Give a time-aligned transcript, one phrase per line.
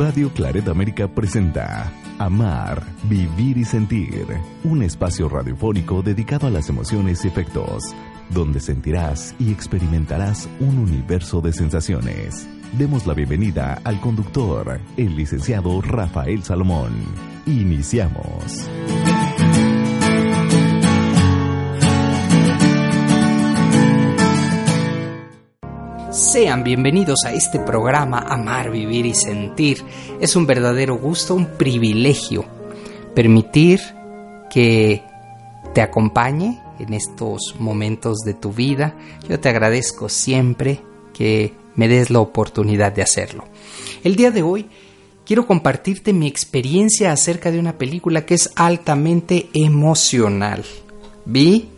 [0.00, 4.26] Radio Claret América presenta Amar, Vivir y Sentir,
[4.64, 7.94] un espacio radiofónico dedicado a las emociones y efectos,
[8.30, 12.48] donde sentirás y experimentarás un universo de sensaciones.
[12.78, 16.92] Demos la bienvenida al conductor, el licenciado Rafael Salomón.
[17.44, 18.70] Iniciamos.
[26.10, 29.84] Sean bienvenidos a este programa Amar, Vivir y Sentir.
[30.20, 32.44] Es un verdadero gusto, un privilegio
[33.14, 33.80] permitir
[34.50, 35.04] que
[35.72, 38.96] te acompañe en estos momentos de tu vida.
[39.28, 40.80] Yo te agradezco siempre
[41.14, 43.44] que me des la oportunidad de hacerlo.
[44.02, 44.68] El día de hoy
[45.24, 50.64] quiero compartirte mi experiencia acerca de una película que es altamente emocional.
[51.24, 51.68] Vi,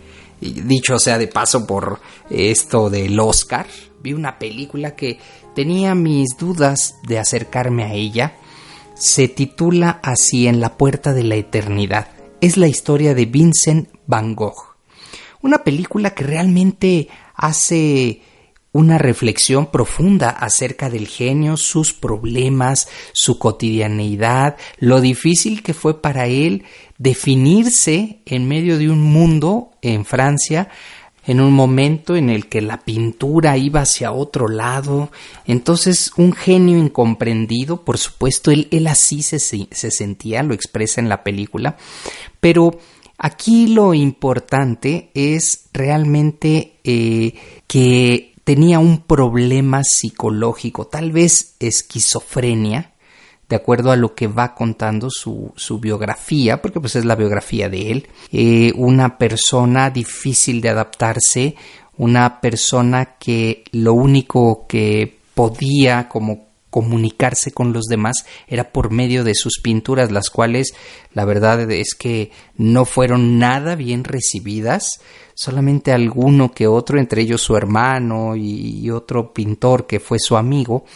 [0.50, 3.66] dicho sea de paso por esto del Oscar,
[4.02, 5.18] vi una película que
[5.54, 8.36] tenía mis dudas de acercarme a ella.
[8.94, 12.08] Se titula así En la puerta de la eternidad.
[12.40, 14.76] Es la historia de Vincent Van Gogh.
[15.40, 18.22] Una película que realmente hace
[18.72, 26.26] una reflexión profunda acerca del genio, sus problemas, su cotidianeidad, lo difícil que fue para
[26.26, 26.64] él
[27.02, 30.68] definirse en medio de un mundo en Francia
[31.24, 35.10] en un momento en el que la pintura iba hacia otro lado.
[35.46, 41.22] Entonces, un genio incomprendido, por supuesto, él, así se, se sentía, lo expresa en la
[41.22, 41.76] película,
[42.40, 42.78] pero
[43.18, 47.34] aquí lo importante es realmente eh,
[47.68, 52.91] que tenía un problema psicológico, tal vez esquizofrenia,
[53.52, 57.68] de acuerdo a lo que va contando su, su biografía, porque pues es la biografía
[57.68, 61.54] de él, eh, una persona difícil de adaptarse,
[61.98, 69.22] una persona que lo único que podía como comunicarse con los demás era por medio
[69.22, 70.72] de sus pinturas, las cuales
[71.12, 75.02] la verdad es que no fueron nada bien recibidas,
[75.34, 80.86] solamente alguno que otro, entre ellos su hermano y otro pintor que fue su amigo,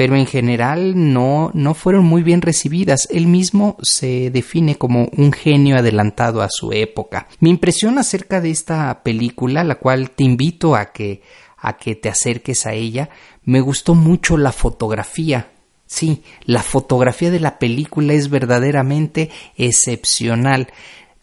[0.00, 3.06] pero en general no, no fueron muy bien recibidas.
[3.10, 7.28] Él mismo se define como un genio adelantado a su época.
[7.38, 11.20] Mi impresión acerca de esta película, la cual te invito a que,
[11.58, 13.10] a que te acerques a ella,
[13.44, 15.50] me gustó mucho la fotografía.
[15.84, 20.68] Sí, la fotografía de la película es verdaderamente excepcional.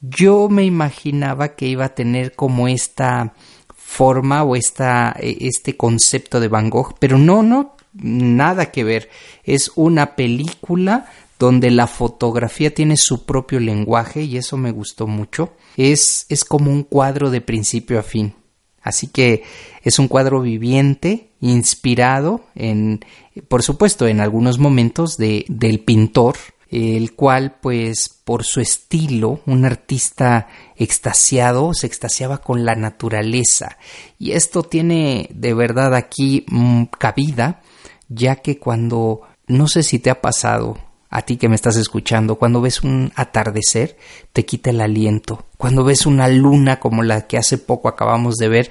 [0.02, 3.34] Yo me imaginaba que iba a tener como esta
[3.76, 9.10] forma o esta, este concepto de Van Gogh, pero no, no, nada que ver.
[9.44, 11.08] Es una película
[11.40, 15.54] donde la fotografía tiene su propio lenguaje y eso me gustó mucho.
[15.76, 18.34] Es, es como un cuadro de principio a fin.
[18.82, 19.44] Así que
[19.84, 23.04] es un cuadro viviente, inspirado en,
[23.50, 26.38] por supuesto, en algunos momentos de, del pintor,
[26.70, 33.78] el cual, pues, por su estilo, un artista extasiado, se extasiaba con la naturaleza.
[34.20, 37.62] Y esto tiene de verdad aquí mm, cabida
[38.10, 40.78] ya que cuando, no sé si te ha pasado,
[41.10, 43.98] a ti que me estás escuchando, cuando ves un atardecer,
[44.34, 45.46] te quita el aliento.
[45.58, 48.70] Cuando ves una luna como la que hace poco acabamos de ver,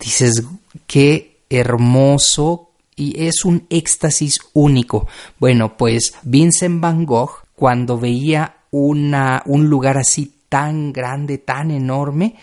[0.00, 0.44] dices,
[0.86, 5.06] qué hermoso y es un éxtasis único.
[5.38, 12.36] Bueno, pues Vincent Van Gogh, cuando veía una, un lugar así tan grande, tan enorme,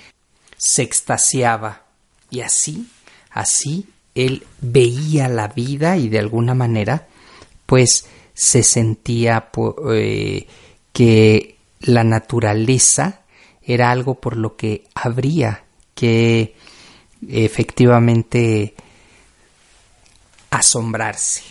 [0.58, 1.84] se extasiaba.
[2.30, 2.88] Y así,
[3.32, 7.08] así él veía la vida y de alguna manera
[7.66, 9.50] pues se sentía
[9.94, 10.48] eh,
[10.92, 13.22] que la naturaleza
[13.62, 15.64] era algo por lo que habría
[15.96, 16.56] que
[17.28, 18.74] efectivamente
[20.50, 21.44] asombrarse.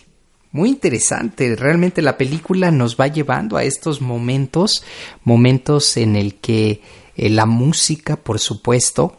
[0.52, 4.82] Muy interesante, realmente la película nos va llevando a estos momentos,
[5.22, 6.82] momentos en el que
[7.16, 9.16] eh, la música, por supuesto,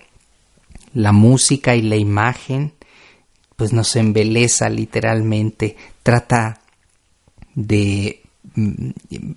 [0.94, 2.74] la música y la imagen
[3.62, 6.62] pues nos embeleza literalmente, trata
[7.54, 8.24] de
[8.56, 8.90] mm,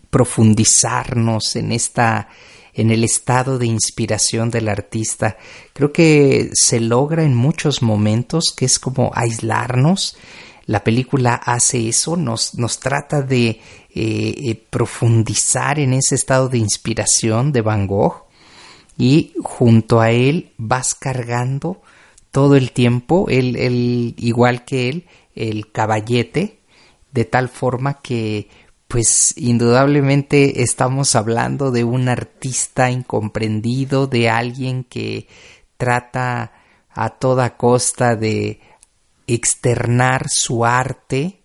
[0.08, 2.28] profundizarnos en esta
[2.72, 5.36] en el estado de inspiración del artista.
[5.74, 10.16] Creo que se logra en muchos momentos, que es como aislarnos.
[10.64, 13.60] La película hace eso, nos, nos trata de eh,
[13.94, 18.24] eh, profundizar en ese estado de inspiración de Van Gogh
[18.96, 21.82] y junto a él vas cargando
[22.34, 26.58] todo el tiempo, él, igual que él, el caballete,
[27.12, 28.48] de tal forma que
[28.88, 35.28] pues indudablemente estamos hablando de un artista incomprendido, de alguien que
[35.76, 36.50] trata
[36.90, 38.58] a toda costa de
[39.28, 41.44] externar su arte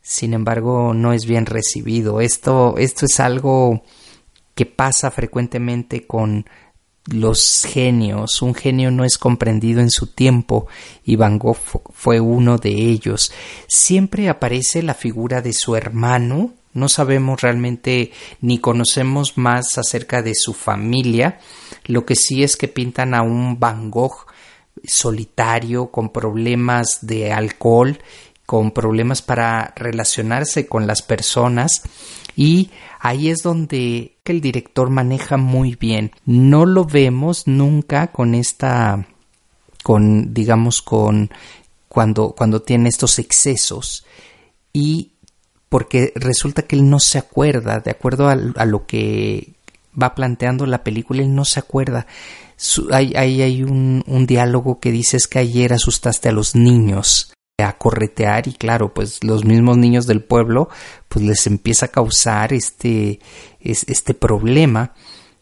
[0.00, 2.22] sin embargo no es bien recibido.
[2.22, 3.82] Esto, esto es algo
[4.54, 6.46] que pasa frecuentemente con
[7.06, 8.42] los genios.
[8.42, 10.66] Un genio no es comprendido en su tiempo
[11.04, 11.58] y Van Gogh
[11.92, 13.32] fue uno de ellos.
[13.68, 16.54] Siempre aparece la figura de su hermano.
[16.74, 21.38] No sabemos realmente ni conocemos más acerca de su familia.
[21.84, 24.26] Lo que sí es que pintan a un Van Gogh
[24.84, 27.98] solitario, con problemas de alcohol,
[28.46, 31.82] con problemas para relacionarse con las personas
[32.36, 32.70] y
[33.00, 36.12] ahí es donde el director maneja muy bien.
[36.24, 39.06] No lo vemos nunca con esta
[39.82, 41.30] con digamos con
[41.88, 44.04] cuando cuando tiene estos excesos.
[44.72, 45.10] Y
[45.68, 49.54] porque resulta que él no se acuerda de acuerdo a, lo que
[50.00, 52.06] va planteando la película él no se acuerda.
[52.92, 57.78] Hay, hay, hay un, un diálogo que dices que ayer asustaste a los niños a
[57.78, 60.68] corretear y claro, pues los mismos niños del pueblo
[61.08, 63.20] pues les empieza a causar este,
[63.60, 64.94] este problema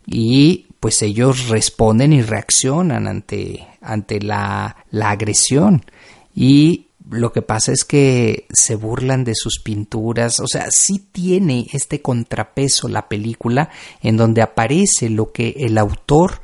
[0.06, 5.84] y pues ellos responden y reaccionan ante, ante la, la agresión.
[6.34, 11.66] Y lo que pasa es que se burlan de sus pinturas, o sea, sí tiene
[11.72, 13.70] este contrapeso la película
[14.00, 16.40] en donde aparece lo que el autor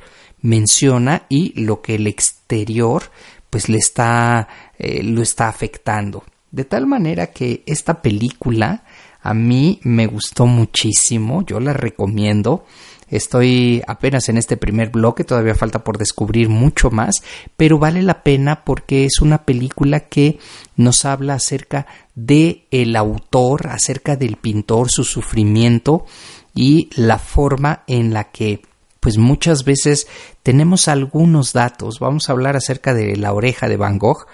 [0.47, 3.03] menciona y lo que el exterior
[3.49, 4.47] pues le está
[4.79, 6.23] eh, lo está afectando.
[6.51, 8.83] De tal manera que esta película
[9.21, 12.65] a mí me gustó muchísimo, yo la recomiendo.
[13.09, 17.23] Estoy apenas en este primer bloque, todavía falta por descubrir mucho más,
[17.57, 20.39] pero vale la pena porque es una película que
[20.77, 26.05] nos habla acerca de el autor, acerca del pintor, su sufrimiento
[26.53, 28.61] y la forma en la que
[29.07, 30.05] pues muchas veces
[30.43, 31.99] tenemos algunos datos.
[32.01, 34.27] Vamos a hablar acerca de la oreja de Van Gogh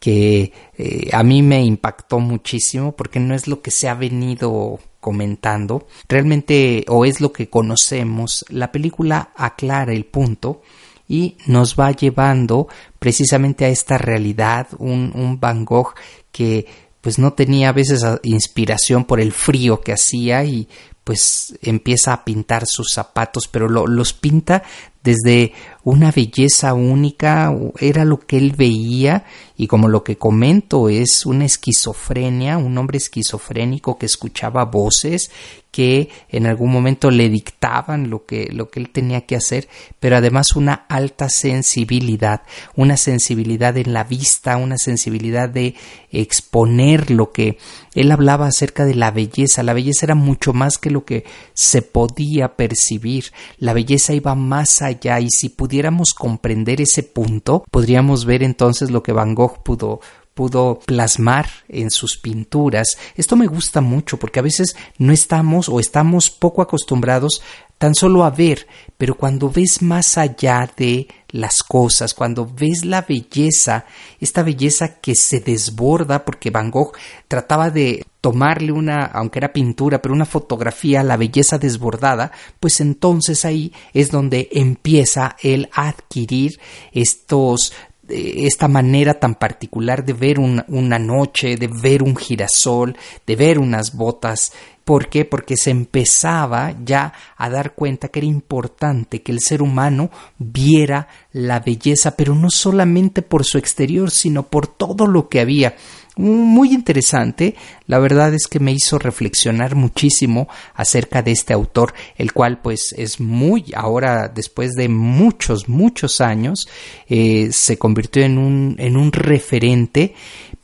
[0.00, 4.80] que eh, a mí me impactó muchísimo porque no es lo que se ha venido
[4.98, 10.60] comentando realmente o es lo que conocemos la película aclara el punto
[11.06, 12.66] y nos va llevando
[12.98, 15.94] precisamente a esta realidad un, un Van Gogh
[16.32, 16.66] que
[17.06, 20.68] pues no tenía a veces inspiración por el frío que hacía y
[21.04, 24.64] pues empieza a pintar sus zapatos, pero los pinta
[25.04, 25.52] desde
[25.86, 29.24] una belleza única, era lo que él veía
[29.56, 35.30] y como lo que comento es una esquizofrenia, un hombre esquizofrénico que escuchaba voces
[35.76, 39.68] que en algún momento le dictaban lo que, lo que él tenía que hacer,
[40.00, 42.44] pero además una alta sensibilidad,
[42.76, 45.74] una sensibilidad en la vista, una sensibilidad de
[46.10, 47.58] exponer lo que
[47.94, 49.62] él hablaba acerca de la belleza.
[49.62, 53.26] La belleza era mucho más que lo que se podía percibir.
[53.58, 59.02] La belleza iba más allá y si pudiéramos comprender ese punto, podríamos ver entonces lo
[59.02, 60.00] que Van Gogh pudo
[60.32, 62.98] pudo plasmar en sus pinturas.
[63.14, 67.42] Esto me gusta mucho porque a veces no estamos o estamos poco acostumbrados
[67.78, 73.02] tan solo a ver, pero cuando ves más allá de las cosas, cuando ves la
[73.02, 73.84] belleza,
[74.18, 76.92] esta belleza que se desborda, porque Van Gogh
[77.28, 83.44] trataba de tomarle una, aunque era pintura, pero una fotografía, la belleza desbordada, pues entonces
[83.44, 86.58] ahí es donde empieza él a adquirir
[86.90, 87.72] estos
[88.08, 92.96] esta manera tan particular de ver una noche, de ver un girasol,
[93.26, 94.52] de ver unas botas.
[94.84, 95.24] ¿Por qué?
[95.24, 101.08] Porque se empezaba ya a dar cuenta que era importante que el ser humano viera
[101.32, 105.74] la belleza, pero no solamente por su exterior, sino por todo lo que había
[106.16, 107.54] muy interesante.
[107.86, 112.94] La verdad es que me hizo reflexionar muchísimo acerca de este autor, el cual pues
[112.96, 116.68] es muy, ahora después de muchos, muchos años,
[117.08, 120.14] eh, se convirtió en un, en un referente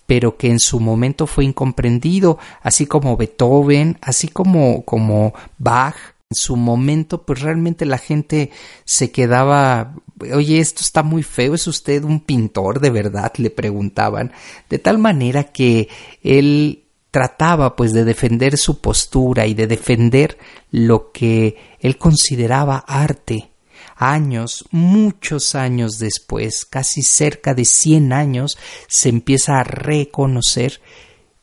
[0.05, 5.97] pero que en su momento fue incomprendido, así como Beethoven, así como, como Bach,
[6.35, 8.51] su momento, pues realmente la gente
[8.85, 9.95] se quedaba,
[10.33, 13.33] oye, esto está muy feo, ¿es usted un pintor de verdad?
[13.37, 14.33] le preguntaban,
[14.69, 15.89] de tal manera que
[16.23, 20.39] él trataba pues de defender su postura y de defender
[20.71, 23.51] lo que él consideraba arte.
[23.97, 28.59] Años, muchos años después, casi cerca de 100 años,
[28.89, 30.81] se empieza a reconocer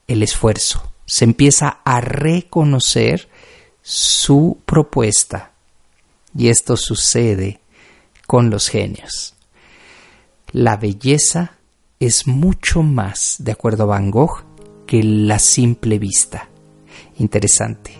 [0.07, 3.28] el esfuerzo, se empieza a reconocer
[3.89, 5.51] su propuesta.
[6.37, 7.59] Y esto sucede
[8.27, 9.33] con los genios.
[10.51, 11.53] La belleza
[11.99, 14.43] es mucho más, de acuerdo a Van Gogh,
[14.85, 16.49] que la simple vista.
[17.17, 17.93] Interesante.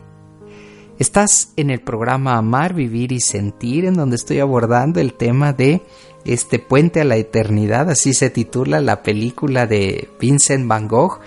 [0.99, 5.81] Estás en el programa Amar, Vivir y Sentir, en donde estoy abordando el tema de
[6.23, 11.19] este puente a la eternidad, así se titula la película de Vincent Van Gogh,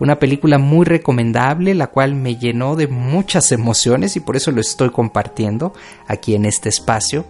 [0.00, 4.60] Una película muy recomendable, la cual me llenó de muchas emociones y por eso lo
[4.60, 5.74] estoy compartiendo
[6.06, 7.26] aquí en este espacio.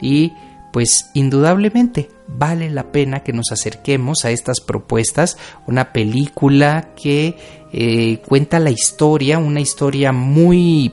[0.00, 0.34] Y
[0.72, 5.36] pues indudablemente vale la pena que nos acerquemos a estas propuestas.
[5.66, 7.36] Una película que
[7.72, 10.92] eh, cuenta la historia, una historia muy,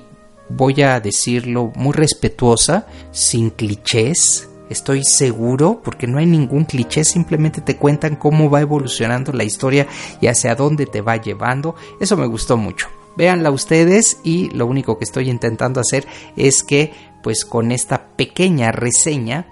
[0.50, 7.62] voy a decirlo, muy respetuosa, sin clichés, estoy seguro, porque no hay ningún cliché, simplemente
[7.62, 9.88] te cuentan cómo va evolucionando la historia
[10.22, 11.76] y hacia dónde te va llevando.
[12.00, 12.88] Eso me gustó mucho.
[13.16, 16.08] Véanla ustedes y lo único que estoy intentando hacer
[16.38, 19.48] es que pues con esta pequeña reseña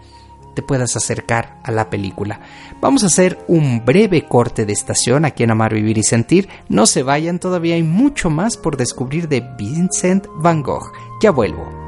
[0.56, 2.40] te puedas acercar a la película.
[2.82, 6.50] Vamos a hacer un breve corte de estación aquí en Amar, Vivir y Sentir.
[6.68, 10.92] No se vayan, todavía hay mucho más por descubrir de Vincent Van Gogh.
[11.22, 11.87] Ya vuelvo.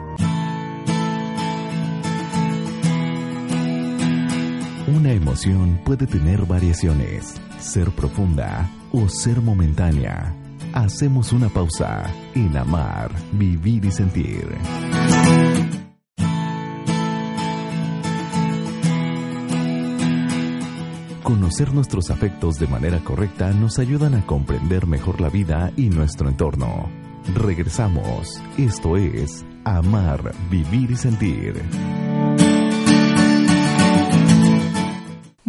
[4.95, 10.35] Una emoción puede tener variaciones, ser profunda o ser momentánea.
[10.73, 14.47] Hacemos una pausa en amar, vivir y sentir.
[21.21, 26.29] Conocer nuestros afectos de manera correcta nos ayudan a comprender mejor la vida y nuestro
[26.29, 26.89] entorno.
[27.35, 28.41] Regresamos.
[28.57, 31.61] Esto es Amar, Vivir y Sentir.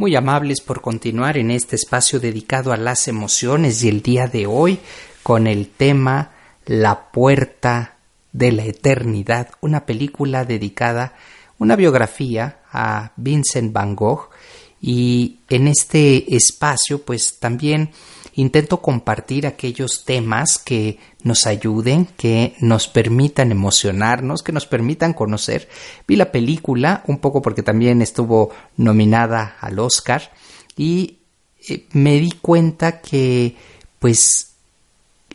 [0.00, 4.46] Muy amables por continuar en este espacio dedicado a las emociones y el día de
[4.46, 4.80] hoy
[5.22, 6.30] con el tema
[6.64, 7.98] La puerta
[8.32, 11.16] de la eternidad, una película dedicada,
[11.58, 14.30] una biografía a Vincent Van Gogh.
[14.80, 17.90] Y en este espacio pues también
[18.34, 25.68] intento compartir aquellos temas que nos ayuden, que nos permitan emocionarnos, que nos permitan conocer.
[26.06, 30.32] Vi la película un poco porque también estuvo nominada al Oscar
[30.76, 31.18] y
[31.68, 33.56] eh, me di cuenta que
[33.98, 34.52] pues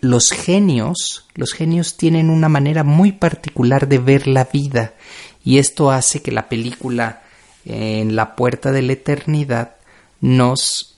[0.02, 4.94] los genios, los genios tienen una manera muy particular de ver la vida
[5.44, 7.22] y esto hace que la película
[7.66, 9.76] en la puerta de la eternidad
[10.22, 10.95] nos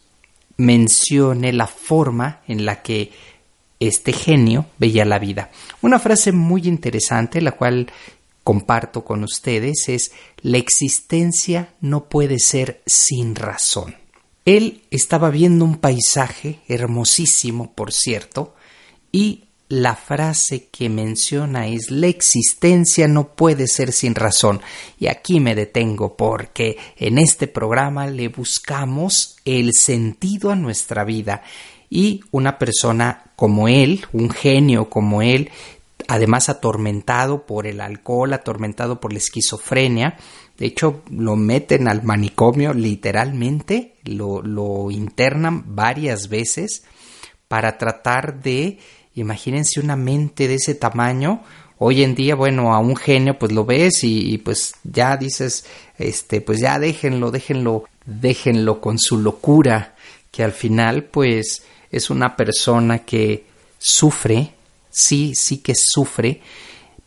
[0.57, 3.11] mencione la forma en la que
[3.79, 5.51] este genio veía la vida.
[5.81, 7.91] Una frase muy interesante, la cual
[8.43, 10.11] comparto con ustedes, es
[10.41, 13.95] la existencia no puede ser sin razón.
[14.45, 18.55] Él estaba viendo un paisaje hermosísimo, por cierto,
[19.11, 24.61] y la frase que menciona es la existencia no puede ser sin razón.
[24.97, 31.43] Y aquí me detengo porque en este programa le buscamos el sentido a nuestra vida.
[31.89, 35.51] Y una persona como él, un genio como él,
[36.07, 40.17] además atormentado por el alcohol, atormentado por la esquizofrenia,
[40.57, 46.83] de hecho lo meten al manicomio literalmente, lo, lo internan varias veces
[47.47, 48.79] para tratar de
[49.17, 51.41] Imagínense una mente de ese tamaño.
[51.79, 55.65] Hoy en día, bueno, a un genio pues lo ves y, pues ya dices,
[55.97, 59.95] este, pues ya déjenlo, déjenlo, déjenlo con su locura,
[60.31, 63.45] que al final pues es una persona que
[63.79, 64.53] sufre,
[64.89, 66.41] sí, sí que sufre,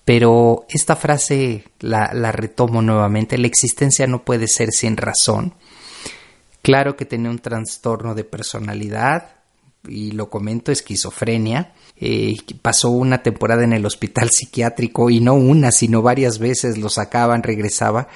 [0.04, 5.54] pero esta frase la, la retomo nuevamente, la existencia no puede ser sin razón.
[6.62, 9.39] Claro que tenía un trastorno de personalidad,
[9.88, 11.72] y lo comento, esquizofrenia.
[11.96, 16.88] Eh, pasó una temporada en el hospital psiquiátrico y no una, sino varias veces lo
[16.88, 18.08] sacaban, regresaba.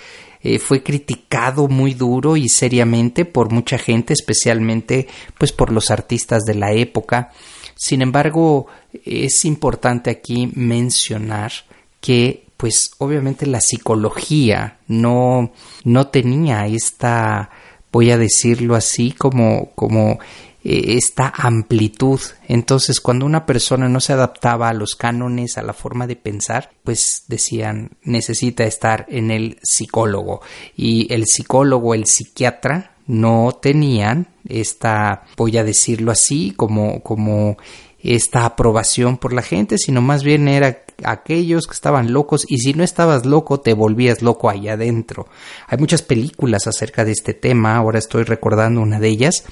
[0.43, 6.45] Eh, fue criticado muy duro y seriamente por mucha gente, especialmente pues por los artistas
[6.45, 7.31] de la época.
[7.77, 8.67] Sin embargo,
[9.05, 11.53] es importante aquí mencionar
[12.01, 15.53] que pues obviamente la psicología no,
[15.85, 17.51] no tenía esta
[17.91, 20.19] voy a decirlo así como como
[20.65, 22.21] esta amplitud.
[22.49, 26.71] Entonces, cuando una persona no se adaptaba a los cánones, a la forma de pensar,
[26.83, 30.41] pues decían, necesita estar en el psicólogo.
[30.75, 37.59] Y el psicólogo, el psiquiatra, no tenían esta, voy a decirlo así, como, como
[38.05, 42.75] esta aprobación por la gente, sino más bien era aquellos que estaban locos y si
[42.75, 45.27] no estabas loco te volvías loco allá adentro.
[45.67, 49.45] Hay muchas películas acerca de este tema, ahora estoy recordando una de ellas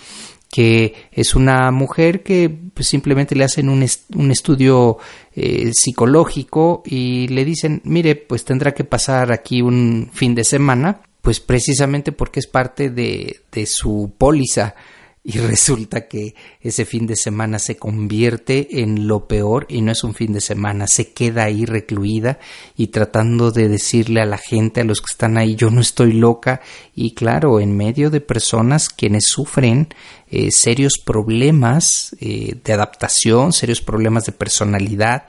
[0.52, 4.98] que es una mujer que pues, simplemente le hacen un, un estudio
[5.34, 11.00] eh, psicológico y le dicen, mire, pues tendrá que pasar aquí un fin de semana,
[11.22, 14.74] pues precisamente porque es parte de, de su póliza
[15.24, 20.02] y resulta que ese fin de semana se convierte en lo peor y no es
[20.02, 22.40] un fin de semana, se queda ahí recluida
[22.76, 26.12] y tratando de decirle a la gente, a los que están ahí, yo no estoy
[26.12, 26.60] loca
[26.92, 29.94] y claro, en medio de personas quienes sufren
[30.28, 35.26] eh, serios problemas eh, de adaptación, serios problemas de personalidad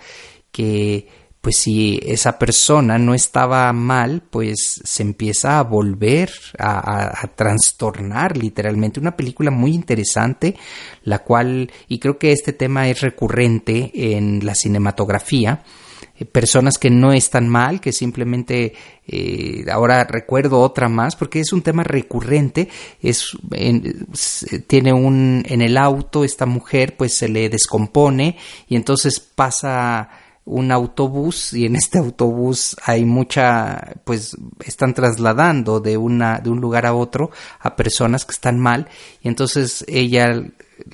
[0.51, 1.07] que
[1.43, 9.01] pues si esa persona no estaba mal, pues se empieza a volver a, trastornar literalmente.
[9.01, 10.55] Una película muy interesante,
[11.03, 15.65] la cual, y creo que este tema es recurrente en la cinematografía,
[16.15, 18.73] eh, personas que no están mal, que simplemente
[19.05, 22.69] eh, ahora recuerdo otra más porque es un tema recurrente,
[23.01, 23.31] es
[24.67, 28.38] tiene un en el auto esta mujer pues se le descompone
[28.69, 30.09] y entonces pasa
[30.45, 34.35] un autobús y en este autobús hay mucha pues
[34.65, 38.88] están trasladando de una de un lugar a otro a personas que están mal.
[39.21, 40.43] Y entonces ella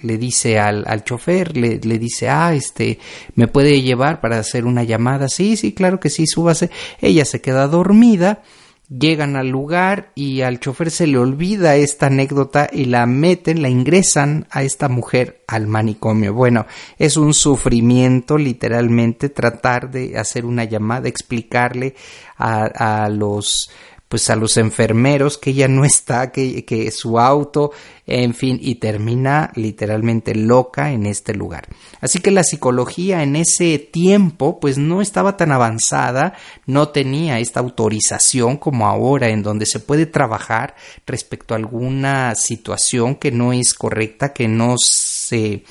[0.01, 2.99] le dice al, al chofer le, le dice ah este
[3.35, 6.69] me puede llevar para hacer una llamada sí sí claro que sí súbase.
[7.01, 8.43] Ella se queda dormida
[8.89, 13.69] Llegan al lugar y al chofer se le olvida esta anécdota y la meten, la
[13.69, 16.33] ingresan a esta mujer al manicomio.
[16.33, 16.65] Bueno,
[16.97, 21.93] es un sufrimiento literalmente tratar de hacer una llamada, explicarle
[22.35, 23.69] a, a los
[24.09, 27.71] pues a los enfermeros que ella no está, que, que su auto,
[28.07, 31.67] en fin, y termina literalmente loca en este lugar.
[32.01, 36.33] Así que la psicología en ese tiempo pues no estaba tan avanzada,
[36.65, 40.75] no tenía esta autorización como ahora en donde se puede trabajar
[41.05, 45.63] respecto a alguna situación que no es correcta, que no se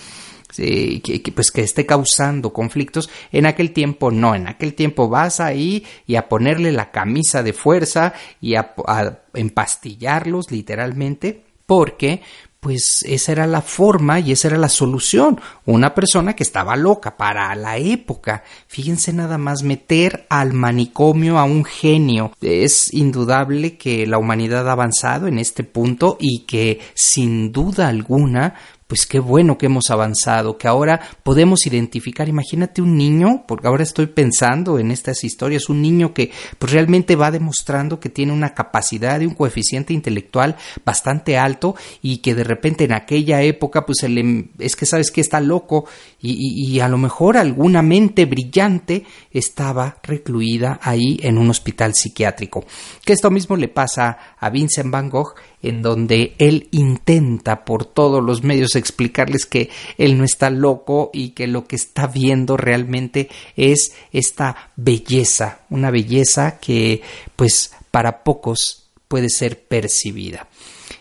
[0.58, 3.08] que, pues que esté causando conflictos.
[3.32, 7.52] En aquel tiempo no, en aquel tiempo vas ahí y a ponerle la camisa de
[7.52, 12.22] fuerza y a, a empastillarlos literalmente porque
[12.60, 15.40] pues esa era la forma y esa era la solución.
[15.64, 18.42] Una persona que estaba loca para la época.
[18.66, 22.32] Fíjense nada más meter al manicomio a un genio.
[22.40, 28.54] Es indudable que la humanidad ha avanzado en este punto y que sin duda alguna
[28.88, 33.82] pues qué bueno que hemos avanzado, que ahora podemos identificar, imagínate un niño, porque ahora
[33.82, 38.54] estoy pensando en estas historias, un niño que pues realmente va demostrando que tiene una
[38.54, 44.04] capacidad y un coeficiente intelectual bastante alto y que de repente en aquella época pues
[44.58, 45.84] es que sabes que está loco
[46.18, 52.64] y, y a lo mejor alguna mente brillante estaba recluida ahí en un hospital psiquiátrico.
[53.04, 58.22] Que esto mismo le pasa a Vincent Van Gogh en donde él intenta por todos
[58.22, 63.28] los medios explicarles que él no está loco y que lo que está viendo realmente
[63.56, 67.02] es esta belleza, una belleza que
[67.36, 70.48] pues para pocos puede ser percibida.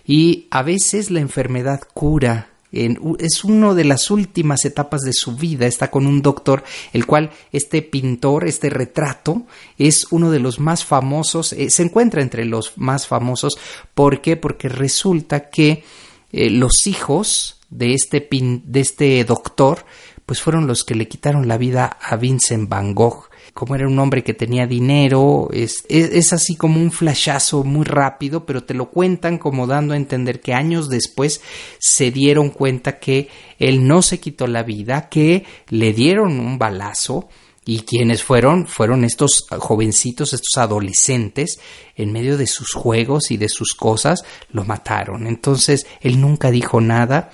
[0.06, 5.68] Y a veces la enfermedad cura es una de las últimas etapas de su vida,
[5.68, 9.44] está con un doctor, el cual este pintor, este retrato,
[9.78, 13.58] es uno de los más famosos, eh, se encuentra entre los más famosos,
[13.94, 14.36] ¿por qué?
[14.36, 15.84] Porque resulta que
[16.32, 19.86] eh, los hijos de este, de este doctor,
[20.26, 23.27] pues fueron los que le quitaron la vida a Vincent Van Gogh
[23.58, 25.84] como era un hombre que tenía dinero, es,
[26.32, 30.54] así como un flashazo muy rápido, pero te lo cuentan como dando a entender que
[30.54, 31.42] años después
[31.80, 37.30] se dieron cuenta que él no se quitó la vida, que le dieron un balazo,
[37.66, 41.60] y quienes fueron fueron estos jovencitos, estos adolescentes,
[41.96, 45.26] en medio de sus juegos y de sus cosas, lo mataron.
[45.26, 47.32] Entonces él nunca dijo nada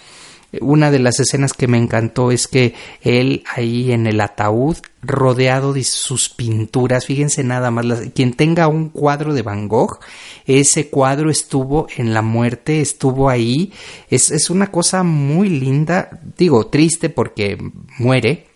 [0.61, 5.73] una de las escenas que me encantó es que él ahí en el ataúd, rodeado
[5.73, 9.99] de sus pinturas, fíjense nada más, quien tenga un cuadro de Van Gogh,
[10.45, 13.73] ese cuadro estuvo en la muerte, estuvo ahí,
[14.09, 17.57] es, es una cosa muy linda, digo, triste porque
[17.97, 18.47] muere,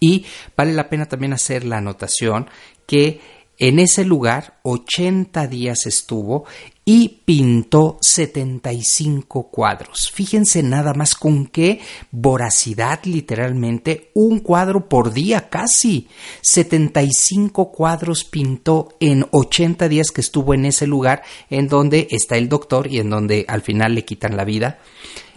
[0.00, 0.24] y
[0.56, 2.48] vale la pena también hacer la anotación
[2.86, 3.20] que
[3.58, 6.44] en ese lugar 80 días estuvo
[6.84, 10.10] y pintó 75 cuadros.
[10.10, 16.08] Fíjense nada más con qué voracidad literalmente, un cuadro por día casi.
[16.40, 22.48] 75 cuadros pintó en 80 días que estuvo en ese lugar en donde está el
[22.48, 24.78] doctor y en donde al final le quitan la vida.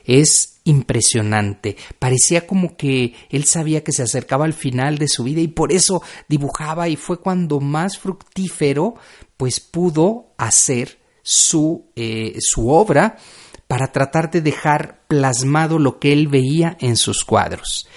[0.06, 1.76] Es impresionante.
[2.00, 5.72] Parecía como que él sabía que se acercaba al final de su vida y por
[5.72, 8.96] eso dibujaba y fue cuando más fructífero
[9.38, 13.18] pues pudo hacer su, eh, su obra
[13.68, 17.88] para tratar de dejar plasmado lo que él veía en sus cuadros.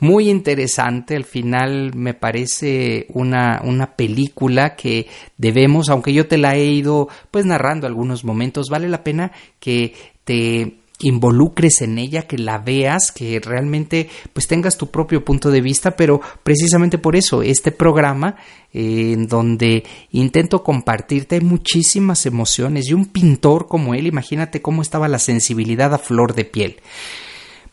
[0.00, 5.06] Muy interesante, al final me parece una, una película que
[5.36, 9.30] debemos, aunque yo te la he ido pues narrando algunos momentos, vale la pena
[9.60, 15.50] que te involucres en ella, que la veas, que realmente pues tengas tu propio punto
[15.50, 18.36] de vista, pero precisamente por eso este programa
[18.72, 25.08] eh, en donde intento compartirte muchísimas emociones y un pintor como él, imagínate cómo estaba
[25.08, 26.76] la sensibilidad a flor de piel.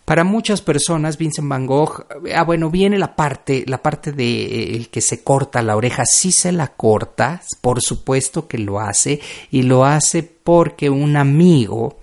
[0.08, 4.76] Para muchas personas, Vincent Van Gogh, ah, bueno, viene la parte, la parte de eh,
[4.78, 9.20] el que se corta la oreja, sí se la corta, por supuesto que lo hace,
[9.52, 12.00] y lo hace porque un amigo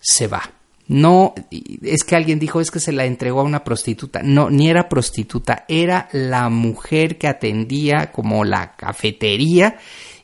[0.00, 0.42] se va.
[0.88, 1.34] No,
[1.82, 4.22] es que alguien dijo es que se la entregó a una prostituta.
[4.22, 9.76] No, ni era prostituta, era la mujer que atendía como la cafetería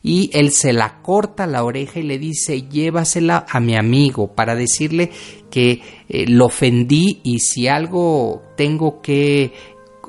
[0.02, 4.54] y él se la corta la oreja y le dice llévasela a mi amigo para
[4.54, 5.10] decirle
[5.50, 9.52] que eh, lo ofendí y si algo tengo que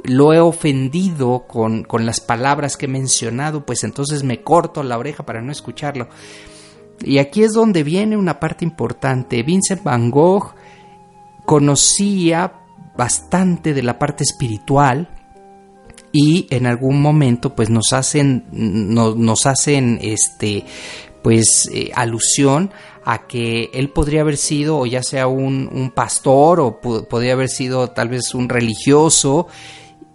[0.04, 4.98] lo he ofendido con, con las palabras que he mencionado, pues entonces me corto la
[4.98, 6.08] oreja para no escucharlo.
[7.02, 9.44] Y aquí es donde viene una parte importante.
[9.44, 10.54] Vincent Van Gogh
[11.46, 12.54] conocía
[12.98, 15.10] bastante de la parte espiritual
[16.12, 20.64] y en algún momento pues nos hacen nos hacen este
[21.22, 22.72] pues eh, alusión
[23.04, 27.50] a que él podría haber sido o ya sea un, un pastor o podría haber
[27.50, 29.48] sido tal vez un religioso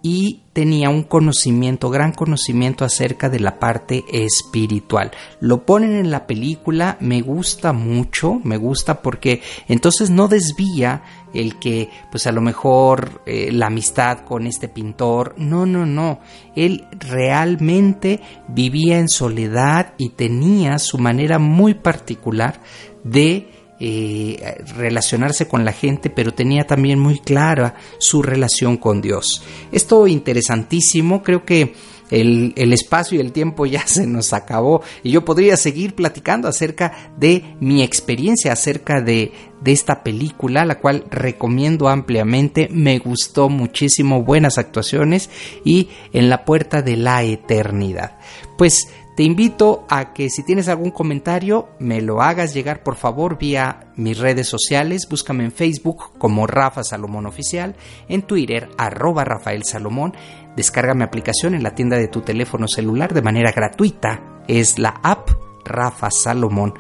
[0.03, 5.11] y tenía un conocimiento, gran conocimiento acerca de la parte espiritual.
[5.41, 11.59] Lo ponen en la película, me gusta mucho, me gusta porque entonces no desvía el
[11.59, 16.21] que pues a lo mejor eh, la amistad con este pintor, no, no, no,
[16.57, 22.61] él realmente vivía en soledad y tenía su manera muy particular
[23.05, 29.43] de eh, relacionarse con la gente, pero tenía también muy clara su relación con Dios.
[29.73, 31.75] Esto interesantísimo, creo que
[32.11, 37.13] el, espacio y el tiempo ya se nos acabó y yo podría seguir platicando acerca
[37.17, 44.23] de mi experiencia, acerca de, de esta película, la cual recomiendo ampliamente, me gustó muchísimo,
[44.23, 45.31] buenas actuaciones
[45.65, 48.19] y en la puerta de la eternidad.
[48.59, 48.89] Pues
[49.21, 53.93] te invito a que si tienes algún comentario me lo hagas llegar por favor vía
[53.95, 55.07] mis redes sociales.
[55.11, 57.77] Búscame en Facebook como Rafa Salomón Oficial,
[58.09, 60.15] en Twitter arroba Rafael Salomón.
[60.57, 64.43] Descarga mi aplicación en la tienda de tu teléfono celular de manera gratuita.
[64.49, 65.29] Es la app
[65.67, 66.73] Rafa Salomón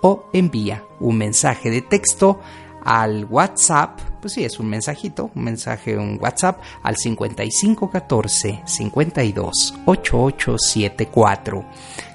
[0.00, 2.38] o envía un mensaje de texto
[2.84, 11.64] al WhatsApp, pues sí, es un mensajito, un mensaje, un WhatsApp al 5514 52 8874.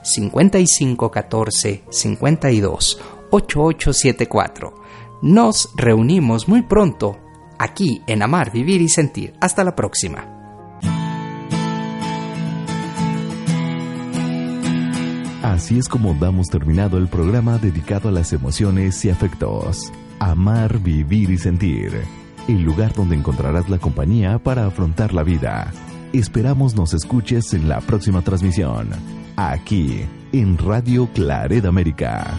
[0.03, 4.73] 5514 52 8874.
[5.21, 7.17] Nos reunimos muy pronto
[7.57, 9.33] aquí en Amar, Vivir y Sentir.
[9.39, 10.33] Hasta la próxima.
[15.41, 19.91] Así es como damos terminado el programa dedicado a las emociones y afectos.
[20.25, 21.91] Amar, vivir y sentir.
[22.47, 25.73] El lugar donde encontrarás la compañía para afrontar la vida.
[26.13, 28.87] Esperamos nos escuches en la próxima transmisión.
[29.35, 32.33] Aquí, en Radio Claret América.